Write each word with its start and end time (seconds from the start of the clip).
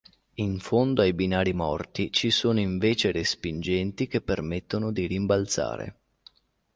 In 0.41 0.57
fondo 0.59 1.03
ai 1.03 1.13
binari 1.13 1.53
morti 1.53 2.11
ci 2.11 2.31
sono 2.31 2.59
invece 2.59 3.11
respingenti 3.11 4.07
che 4.07 4.19
permettono 4.19 4.91
di 4.91 5.05
rimbalzare. 5.05 5.99